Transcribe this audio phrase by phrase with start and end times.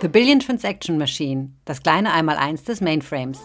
[0.00, 3.40] The Billion Transaction Machine, das kleine Einmaleins des Mainframes.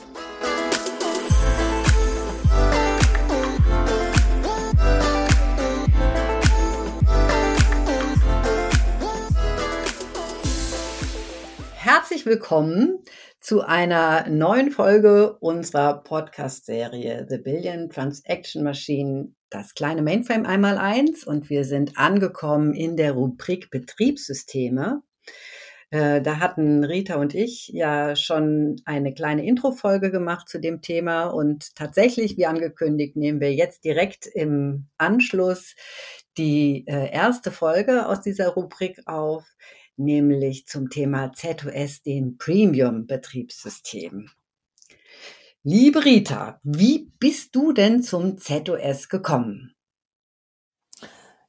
[11.73, 12.99] Herzlich willkommen
[13.39, 21.23] zu einer neuen Folge unserer Podcast-Serie The Billion Transaction Machine, das kleine Mainframe einmal eins.
[21.23, 25.01] Und wir sind angekommen in der Rubrik Betriebssysteme.
[25.93, 31.25] Äh, da hatten Rita und ich ja schon eine kleine Intro-Folge gemacht zu dem Thema
[31.25, 35.75] und tatsächlich, wie angekündigt, nehmen wir jetzt direkt im Anschluss
[36.35, 39.45] die äh, erste Folge aus dieser Rubrik auf,
[39.95, 44.31] nämlich zum Thema ZOS, dem Premium-Betriebssystem.
[45.61, 49.75] Liebe Rita, wie bist du denn zum ZOS gekommen?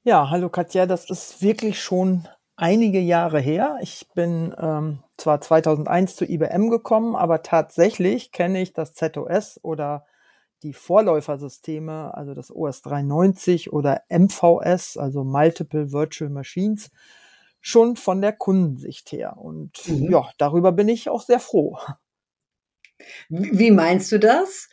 [0.03, 3.79] Ja, hallo Katja, das ist wirklich schon einige Jahre her.
[3.81, 10.07] Ich bin ähm, zwar 2001 zu IBM gekommen, aber tatsächlich kenne ich das ZOS oder
[10.63, 16.91] die Vorläufersysteme, also das OS 390 oder MVS, also Multiple Virtual Machines,
[17.61, 19.37] schon von der Kundensicht her.
[19.37, 20.11] Und mhm.
[20.11, 21.79] ja, darüber bin ich auch sehr froh.
[23.29, 24.69] Wie meinst du das?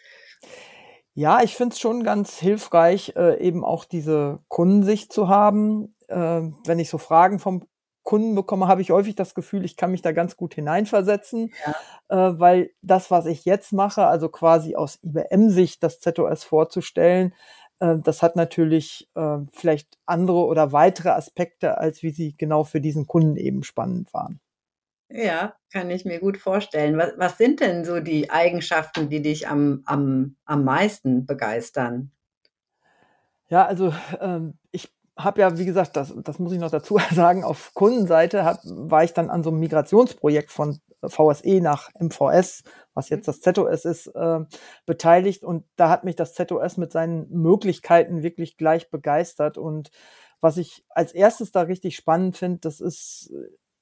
[1.13, 5.95] Ja, ich finde es schon ganz hilfreich, äh, eben auch diese Kundensicht zu haben.
[6.07, 7.67] Äh, wenn ich so Fragen vom
[8.03, 12.29] Kunden bekomme, habe ich häufig das Gefühl, ich kann mich da ganz gut hineinversetzen, ja.
[12.29, 17.33] äh, weil das, was ich jetzt mache, also quasi aus IBM-Sicht das ZOS vorzustellen,
[17.79, 22.81] äh, das hat natürlich äh, vielleicht andere oder weitere Aspekte, als wie sie genau für
[22.81, 24.39] diesen Kunden eben spannend waren.
[25.09, 26.97] Ja, kann ich mir gut vorstellen.
[26.97, 32.11] Was, was sind denn so die Eigenschaften, die dich am, am, am meisten begeistern?
[33.49, 37.43] Ja, also ähm, ich habe ja, wie gesagt, das, das muss ich noch dazu sagen,
[37.43, 42.63] auf Kundenseite hab, war ich dann an so einem Migrationsprojekt von VSE nach MVS,
[42.93, 44.39] was jetzt das ZOS ist, äh,
[44.85, 45.43] beteiligt.
[45.43, 49.57] Und da hat mich das ZOS mit seinen Möglichkeiten wirklich gleich begeistert.
[49.57, 49.91] Und
[50.41, 53.31] was ich als erstes da richtig spannend finde, das ist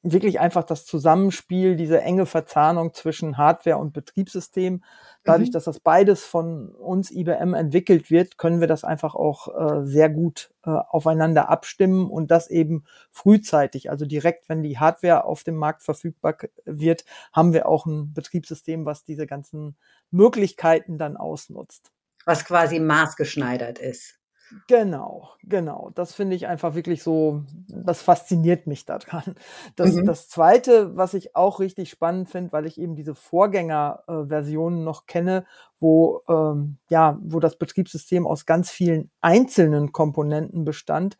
[0.01, 4.83] wirklich einfach das Zusammenspiel, diese enge Verzahnung zwischen Hardware und Betriebssystem.
[5.23, 5.53] Dadurch, mhm.
[5.53, 10.09] dass das beides von uns IBM entwickelt wird, können wir das einfach auch äh, sehr
[10.09, 13.89] gut äh, aufeinander abstimmen und das eben frühzeitig.
[13.89, 18.85] Also direkt, wenn die Hardware auf dem Markt verfügbar wird, haben wir auch ein Betriebssystem,
[18.85, 19.75] was diese ganzen
[20.11, 21.91] Möglichkeiten dann ausnutzt.
[22.25, 24.19] Was quasi maßgeschneidert ist.
[24.67, 25.91] Genau, genau.
[25.93, 29.35] Das finde ich einfach wirklich so, das fasziniert mich daran.
[29.75, 30.05] Das, mhm.
[30.05, 35.05] das zweite, was ich auch richtig spannend finde, weil ich eben diese Vorgängerversionen äh, noch
[35.05, 35.45] kenne,
[35.79, 41.17] wo, ähm, ja, wo das Betriebssystem aus ganz vielen einzelnen Komponenten bestand.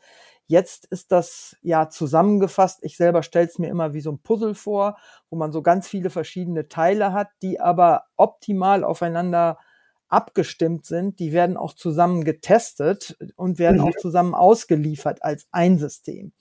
[0.48, 2.80] Jetzt ist das ja zusammengefasst.
[2.84, 4.98] Ich selber stelle es mir immer wie so ein Puzzle vor,
[5.30, 9.60] wo man so ganz viele verschiedene Teile hat, die aber optimal aufeinander
[10.10, 13.88] abgestimmt sind, die werden auch zusammen getestet und werden mhm.
[13.88, 16.34] auch zusammen ausgeliefert als ein System.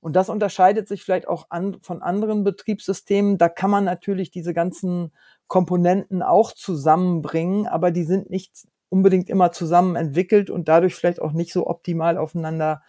[0.00, 3.38] Und das unterscheidet sich vielleicht auch an, von anderen Betriebssystemen.
[3.38, 5.12] Da kann man natürlich diese ganzen
[5.46, 11.32] Komponenten auch zusammenbringen, aber die sind nicht unbedingt immer zusammen entwickelt und dadurch vielleicht auch
[11.32, 12.82] nicht so optimal aufeinander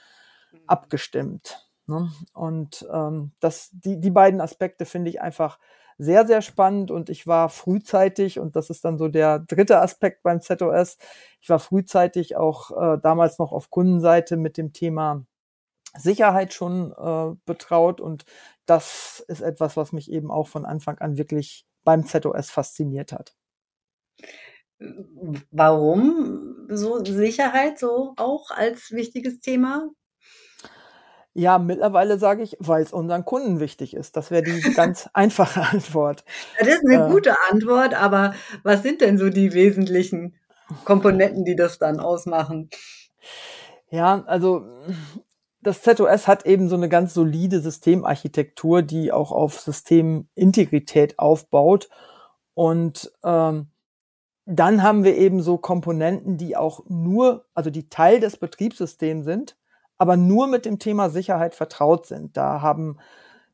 [0.52, 0.60] mhm.
[0.68, 1.70] abgestimmt.
[1.88, 2.12] Ne?
[2.34, 5.60] Und ähm, das, die, die beiden Aspekte finde ich einfach
[5.98, 10.24] sehr, sehr spannend und ich war frühzeitig, und das ist dann so der dritte Aspekt
[10.24, 10.98] beim ZOS,
[11.42, 15.26] ich war frühzeitig auch äh, damals noch auf Kundenseite mit dem Thema
[15.98, 18.26] Sicherheit schon äh, betraut und
[18.66, 23.36] das ist etwas, was mich eben auch von Anfang an wirklich beim ZOS fasziniert hat.
[25.52, 29.90] Warum so Sicherheit so auch als wichtiges Thema?
[31.38, 34.16] Ja, mittlerweile sage ich, weil es unseren Kunden wichtig ist.
[34.16, 36.24] Das wäre die ganz einfache Antwort.
[36.58, 40.36] Das ist eine äh, gute Antwort, aber was sind denn so die wesentlichen
[40.86, 42.70] Komponenten, die das dann ausmachen?
[43.90, 44.66] Ja, also
[45.62, 51.90] das ZOS hat eben so eine ganz solide Systemarchitektur, die auch auf Systemintegrität aufbaut.
[52.54, 53.68] Und ähm,
[54.46, 59.58] dann haben wir eben so Komponenten, die auch nur, also die Teil des Betriebssystems sind
[59.98, 62.38] aber nur mit dem Thema Sicherheit vertraut sind.
[62.38, 62.98] Da haben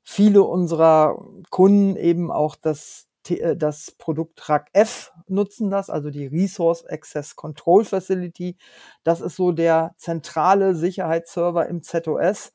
[0.03, 6.85] viele unserer Kunden eben auch das, äh, das Produkt RAC-F nutzen das, also die Resource
[6.85, 8.57] Access Control Facility.
[9.03, 12.53] Das ist so der zentrale Sicherheitsserver im ZOS.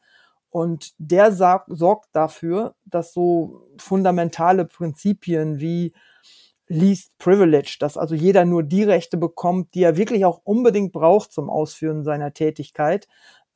[0.51, 5.93] Und der sorgt dafür, dass so fundamentale Prinzipien wie
[6.69, 11.33] least privilege, dass also jeder nur die Rechte bekommt, die er wirklich auch unbedingt braucht
[11.33, 13.07] zum Ausführen seiner Tätigkeit,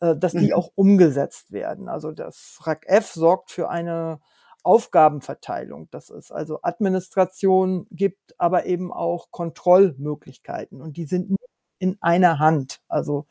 [0.00, 0.52] äh, dass die mhm.
[0.54, 1.88] auch umgesetzt werden.
[1.88, 4.20] Also das RAC-F sorgt für eine
[4.62, 10.82] Aufgabenverteilung, dass es also Administration gibt, aber eben auch Kontrollmöglichkeiten.
[10.82, 11.36] Und die sind
[11.78, 12.80] in einer Hand.
[12.88, 13.26] Also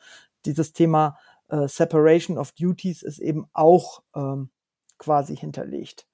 [0.46, 1.18] dieses Thema
[1.50, 4.50] äh, Separation of Duties ist eben auch ähm,
[4.98, 6.09] quasi hinterlegt.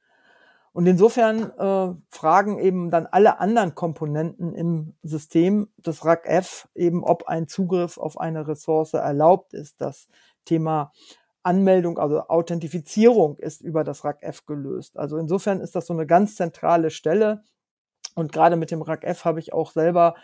[0.75, 7.30] Und insofern äh, fragen eben dann alle anderen Komponenten im System des RAC-F eben, ob
[7.30, 9.80] ein Zugriff auf eine Ressource erlaubt ist.
[9.80, 10.10] Das
[10.44, 10.92] Thema
[11.44, 14.98] Anmeldung, also Authentifizierung ist über das RAC-F gelöst.
[14.98, 17.45] Also insofern ist das so eine ganz zentrale Stelle.
[18.13, 20.16] Und gerade mit dem RAC-F habe ich auch selber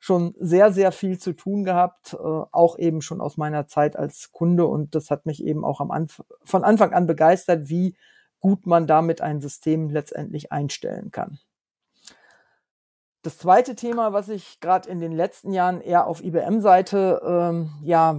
[0.00, 4.32] schon sehr, sehr viel zu tun gehabt, äh, auch eben schon aus meiner Zeit als
[4.32, 4.66] Kunde.
[4.66, 7.94] Und das hat mich eben auch am Anf von Anfang an begeistert, wie
[8.40, 11.38] gut man damit ein System letztendlich einstellen kann.
[13.22, 18.16] Das zweite Thema, was ich gerade in den letzten Jahren eher auf IBM-Seite, ähm, ja,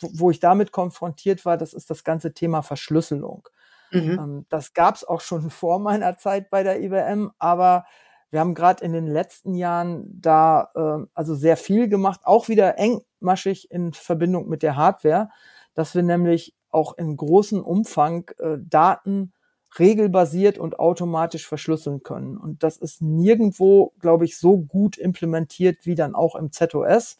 [0.00, 3.46] wo, ich damit konfrontiert war, das ist das ganze Thema Verschlüsselung.
[3.90, 4.10] Mhm.
[4.10, 7.84] Ähm, das gab es auch schon vor meiner Zeit bei der IBM, aber
[8.30, 12.78] wir haben gerade in den letzten Jahren da äh, also sehr viel gemacht, auch wieder
[12.78, 15.28] engmaschig in Verbindung mit der Hardware,
[15.74, 19.32] dass wir nämlich auch in großem Umfang äh, Daten
[19.78, 22.36] regelbasiert und automatisch verschlüsseln können.
[22.36, 27.18] Und das ist nirgendwo, glaube ich, so gut implementiert wie dann auch im ZOS.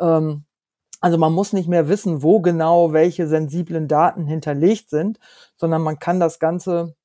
[0.00, 0.44] Ähm,
[1.00, 5.20] also man muss nicht mehr wissen, wo genau welche sensiblen Daten hinterlegt sind,
[5.56, 6.96] sondern man kann das Ganze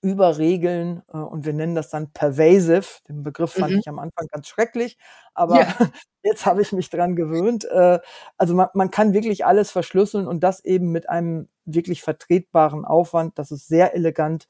[0.00, 2.86] über Regeln äh, und wir nennen das dann pervasive.
[3.08, 3.78] Den Begriff fand mhm.
[3.80, 4.96] ich am Anfang ganz schrecklich,
[5.34, 5.68] aber ja.
[6.22, 7.64] jetzt habe ich mich dran gewöhnt.
[7.64, 7.98] Äh,
[8.36, 13.38] also man, man kann wirklich alles verschlüsseln und das eben mit einem wirklich vertretbaren Aufwand.
[13.38, 14.46] Das ist sehr elegant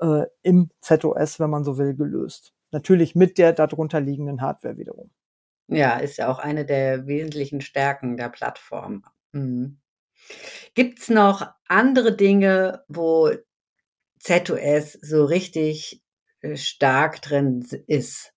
[0.00, 2.52] äh, im ZOS, wenn man so will, gelöst.
[2.70, 5.10] Natürlich mit der darunter liegenden Hardware wiederum.
[5.68, 9.04] Ja, ist ja auch eine der wesentlichen Stärken der Plattform.
[9.32, 9.78] Mhm.
[10.74, 13.30] Gibt es noch andere Dinge, wo
[14.24, 16.02] ZOS so richtig
[16.40, 18.32] äh, stark drin ist.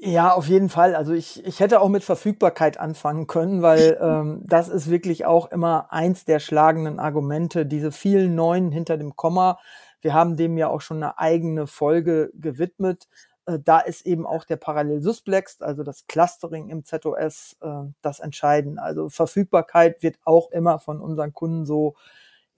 [0.00, 0.94] Ja, auf jeden Fall.
[0.94, 5.50] Also ich, ich hätte auch mit Verfügbarkeit anfangen können, weil ähm, das ist wirklich auch
[5.50, 9.58] immer eins der schlagenden Argumente, diese vielen Neuen hinter dem Komma.
[10.00, 13.08] Wir haben dem ja auch schon eine eigene Folge gewidmet.
[13.46, 17.68] Äh, da ist eben auch der Parallel-Sysplex, also das Clustering im ZOS, äh,
[18.00, 18.80] das Entscheidende.
[18.80, 21.96] Also Verfügbarkeit wird auch immer von unseren Kunden so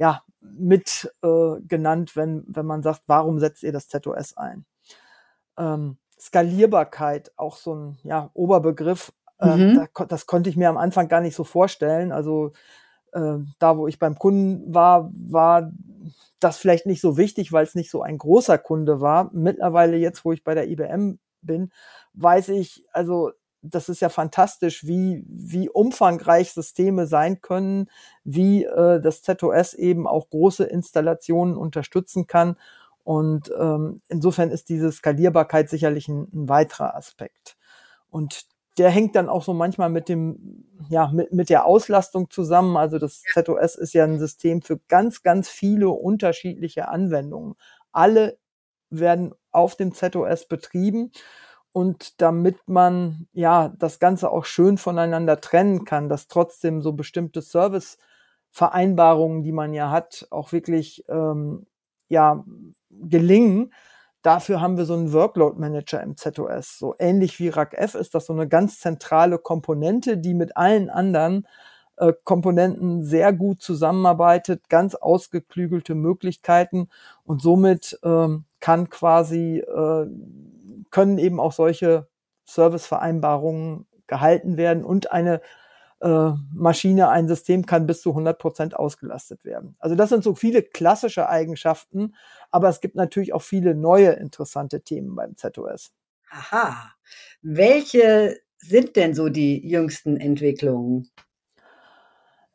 [0.00, 4.64] ja, mit äh, genannt, wenn, wenn man sagt, warum setzt ihr das ZOS ein?
[5.58, 9.86] Ähm, Skalierbarkeit, auch so ein ja, Oberbegriff, äh, mhm.
[9.94, 12.12] da, das konnte ich mir am Anfang gar nicht so vorstellen.
[12.12, 12.52] Also
[13.12, 15.70] äh, da, wo ich beim Kunden war, war
[16.40, 19.28] das vielleicht nicht so wichtig, weil es nicht so ein großer Kunde war.
[19.34, 21.72] Mittlerweile jetzt, wo ich bei der IBM bin,
[22.14, 23.32] weiß ich, also
[23.62, 27.90] das ist ja fantastisch, wie, wie umfangreich Systeme sein können,
[28.24, 32.56] wie äh, das ZOS eben auch große Installationen unterstützen kann.
[33.04, 37.56] Und ähm, insofern ist diese Skalierbarkeit sicherlich ein, ein weiterer Aspekt.
[38.10, 38.46] Und
[38.78, 42.76] der hängt dann auch so manchmal mit dem, ja, mit, mit der Auslastung zusammen.
[42.76, 47.56] Also das ZOS ist ja ein System für ganz, ganz viele unterschiedliche Anwendungen.
[47.92, 48.38] Alle
[48.90, 51.12] werden auf dem ZOS betrieben.
[51.72, 57.42] Und damit man ja das Ganze auch schön voneinander trennen kann, dass trotzdem so bestimmte
[57.42, 61.66] Servicevereinbarungen, die man ja hat, auch wirklich ähm,
[62.08, 62.44] ja
[62.90, 63.72] gelingen.
[64.22, 66.78] Dafür haben wir so einen Workload Manager im ZOS.
[66.78, 71.46] So ähnlich wie RACF ist das so eine ganz zentrale Komponente, die mit allen anderen
[71.96, 76.88] äh, Komponenten sehr gut zusammenarbeitet, ganz ausgeklügelte Möglichkeiten
[77.24, 80.06] und somit ähm, kann quasi äh,
[80.90, 82.08] können eben auch solche
[82.46, 85.40] Servicevereinbarungen gehalten werden und eine
[86.00, 89.76] äh, Maschine, ein System kann bis zu 100 Prozent ausgelastet werden.
[89.78, 92.14] Also das sind so viele klassische Eigenschaften,
[92.50, 95.92] aber es gibt natürlich auch viele neue interessante Themen beim ZOS.
[96.30, 96.92] Aha.
[97.42, 101.10] Welche sind denn so die jüngsten Entwicklungen?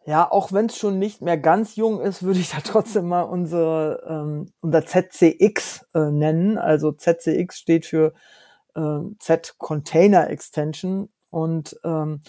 [0.08, 3.24] Ja, auch wenn es schon nicht mehr ganz jung ist, würde ich da trotzdem mal
[3.24, 6.58] unsere, ähm, unser ZCX äh, nennen.
[6.60, 8.14] Also ZCX steht für
[8.76, 12.22] äh, Z Container Extension und ähm,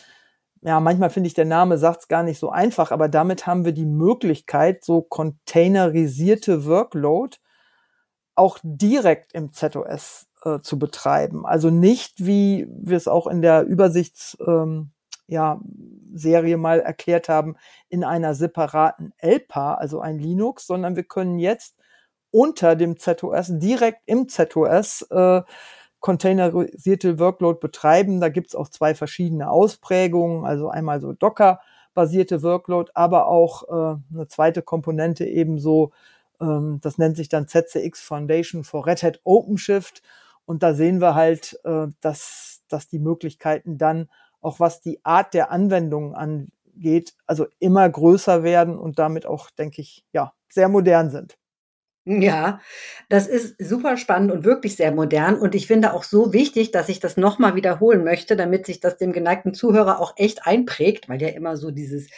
[0.62, 3.64] ja, manchmal finde ich, der Name sagt es gar nicht so einfach, aber damit haben
[3.64, 7.37] wir die Möglichkeit, so containerisierte Workload
[8.35, 11.47] auch direkt im ZOS äh, zu betreiben.
[11.47, 14.92] Also nicht, wie wir es auch in der Übersichts, ähm,
[15.26, 15.61] ja,
[16.14, 17.56] Serie mal erklärt haben,
[17.88, 21.76] in einer separaten LPA, also ein Linux, sondern wir können jetzt
[22.30, 25.42] unter dem ZOS direkt im ZOS äh,
[26.00, 28.21] containerisierte Workload betreiben.
[28.21, 34.28] Da gibt's auch zwei verschiedene Ausprägungen, also einmal so Docker-basierte Workload, aber auch äh, eine
[34.28, 35.92] zweite Komponente ebenso
[36.40, 40.02] Ähm, das nennt sich dann ZCX Foundation for Red Hat OpenShift.
[40.45, 44.09] Und da sehen wir halt, äh, dass, dass die Möglichkeiten dann,
[44.40, 49.81] auch was die Art der Anwendungen angeht, also immer größer werden und damit auch, denke
[49.81, 51.37] ich, ja, sehr modern sind.
[52.09, 52.61] Ja,
[53.09, 55.37] das ist super spannend und wirklich sehr modern.
[55.37, 58.97] Und ich finde auch so wichtig, dass ich das nochmal wiederholen möchte, damit sich das
[58.97, 62.09] dem geneigten Zuhörer auch echt einprägt, weil ja immer so dieses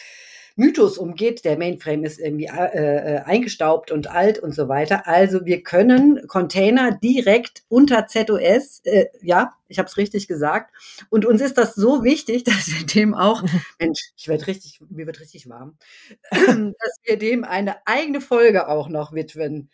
[0.59, 5.07] Mythos umgeht, der Mainframe ist irgendwie äh, äh eingestaubt und alt und so weiter.
[5.07, 10.75] Also wir können Container direkt unter ZOS, äh, ja, ich habe es richtig gesagt.
[11.11, 13.43] Und uns ist das so wichtig, dass wir dem auch,
[13.79, 15.79] Mensch, ich werde richtig, mir wird richtig warm,
[16.31, 19.71] dass wir dem eine eigene Folge auch noch widmen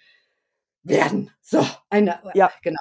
[0.83, 1.31] werden.
[1.41, 2.81] So, eine, ja, genau.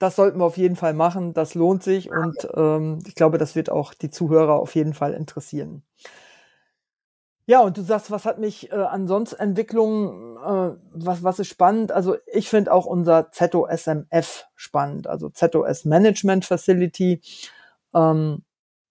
[0.00, 1.34] Das sollten wir auf jeden Fall machen.
[1.34, 5.14] Das lohnt sich und ähm, ich glaube, das wird auch die Zuhörer auf jeden Fall
[5.14, 5.84] interessieren.
[7.46, 11.90] Ja, und du sagst, was hat mich äh, ansonsten Entwicklungen, äh, was, was ist spannend?
[11.90, 17.20] Also ich finde auch unser ZOSMF spannend, also ZOS Management Facility.
[17.94, 18.44] Ähm,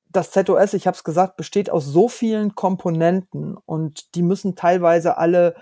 [0.09, 5.17] das ZOS, ich habe es gesagt, besteht aus so vielen Komponenten und die müssen teilweise
[5.17, 5.55] alle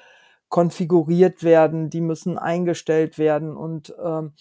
[0.49, 4.33] konfiguriert werden, die müssen eingestellt werden und ähm,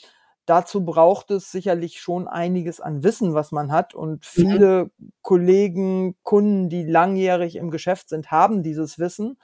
[0.48, 3.94] dazu braucht es sicherlich schon einiges an Wissen, was man hat.
[3.94, 4.22] Und mhm.
[4.22, 5.12] viele mhm.
[5.22, 9.38] Kollegen, Kunden, die langjährig im Geschäft sind, haben dieses Wissen.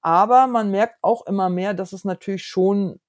[0.00, 3.00] Aber man merkt auch immer mehr, dass es natürlich schon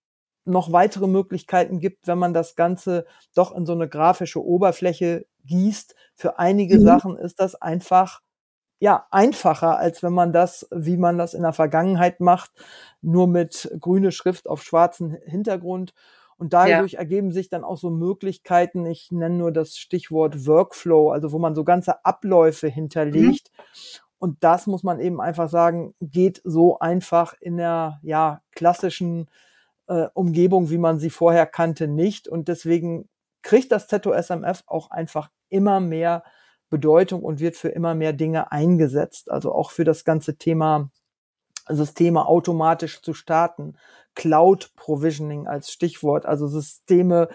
[0.43, 5.95] noch weitere Möglichkeiten gibt, wenn man das Ganze doch in so eine grafische Oberfläche gießt.
[6.15, 6.83] Für einige mhm.
[6.83, 8.21] Sachen ist das einfach
[8.79, 12.51] ja einfacher, als wenn man das, wie man das in der Vergangenheit macht,
[13.01, 15.93] nur mit grüne Schrift auf schwarzen Hintergrund.
[16.41, 16.99] Und dadurch ja.
[16.99, 21.53] ergeben sich dann auch so Möglichkeiten, ich nenne nur das Stichwort Workflow, also wo man
[21.53, 23.51] so ganze Abläufe hinterlegt.
[23.53, 23.99] Mhm.
[24.17, 29.29] Und das muss man eben einfach sagen, geht so einfach in der ja, klassischen
[29.85, 32.27] äh, Umgebung, wie man sie vorher kannte, nicht.
[32.27, 33.07] Und deswegen
[33.43, 36.23] kriegt das ZOSMF auch einfach immer mehr
[36.71, 39.29] Bedeutung und wird für immer mehr Dinge eingesetzt.
[39.29, 40.89] Also auch für das ganze Thema
[41.69, 43.75] Systeme automatisch zu starten.
[44.15, 47.29] Cloud Provisioning als Stichwort, also Systeme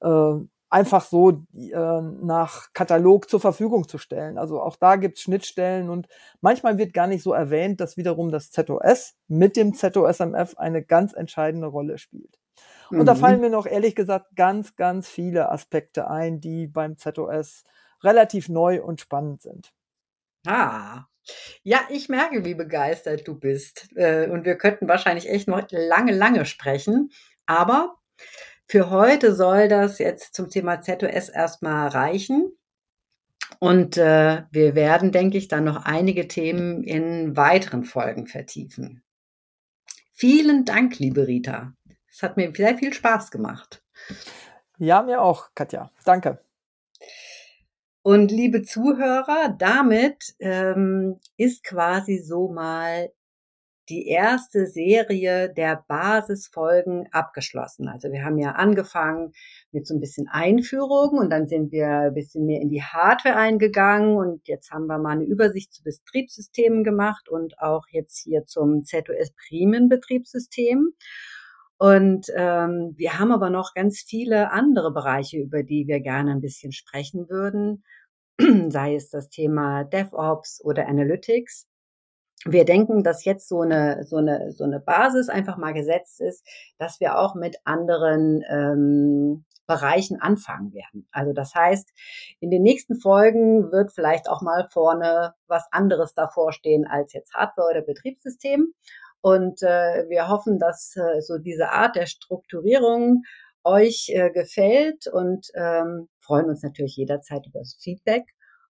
[0.00, 0.34] äh,
[0.70, 4.38] einfach so äh, nach Katalog zur Verfügung zu stellen.
[4.38, 6.06] Also auch da gibt's Schnittstellen und
[6.40, 11.12] manchmal wird gar nicht so erwähnt, dass wiederum das ZOS mit dem ZOSMF eine ganz
[11.12, 12.38] entscheidende Rolle spielt.
[12.90, 13.04] Und mhm.
[13.04, 17.64] da fallen mir noch ehrlich gesagt ganz, ganz viele Aspekte ein, die beim ZOS
[18.02, 19.72] relativ neu und spannend sind.
[20.46, 21.04] Ah,
[21.62, 23.88] ja, ich merke, wie begeistert du bist.
[23.96, 27.10] Äh, und wir könnten wahrscheinlich echt noch lange, lange sprechen.
[27.46, 27.96] Aber
[28.66, 32.52] für heute soll das jetzt zum Thema ZOS erstmal reichen.
[33.58, 39.02] Und äh, wir werden, denke ich, dann noch einige Themen in weiteren Folgen vertiefen.
[40.12, 41.74] Vielen Dank, liebe Rita.
[42.10, 43.82] Es hat mir sehr viel Spaß gemacht.
[44.78, 45.90] Ja, mir auch, Katja.
[46.04, 46.40] Danke.
[48.02, 53.10] Und liebe Zuhörer, damit ähm, ist quasi so mal
[53.90, 57.88] die erste Serie der Basisfolgen abgeschlossen.
[57.88, 59.32] Also wir haben ja angefangen
[59.72, 63.36] mit so ein bisschen Einführung und dann sind wir ein bisschen mehr in die Hardware
[63.36, 68.46] eingegangen und jetzt haben wir mal eine Übersicht zu Betriebssystemen gemacht und auch jetzt hier
[68.46, 70.94] zum ZOS Primen Betriebssystem.
[71.80, 76.42] Und ähm, wir haben aber noch ganz viele andere Bereiche, über die wir gerne ein
[76.42, 77.84] bisschen sprechen würden,
[78.68, 81.66] sei es das Thema DevOps oder Analytics.
[82.44, 86.46] Wir denken, dass jetzt so eine, so eine, so eine Basis einfach mal gesetzt ist,
[86.76, 91.08] dass wir auch mit anderen ähm, Bereichen anfangen werden.
[91.12, 91.94] Also das heißt,
[92.40, 97.32] in den nächsten Folgen wird vielleicht auch mal vorne was anderes davor stehen als jetzt
[97.32, 98.74] Hardware oder Betriebssystem.
[99.22, 103.22] Und äh, wir hoffen, dass äh, so diese Art der Strukturierung
[103.64, 108.24] euch äh, gefällt und ähm, freuen uns natürlich jederzeit über das Feedback.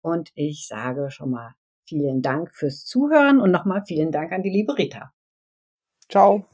[0.02, 1.56] Und ich sage schon mal
[1.88, 5.12] vielen Dank fürs Zuhören und nochmal vielen Dank an die liebe Rita.
[6.10, 6.46] Ciao.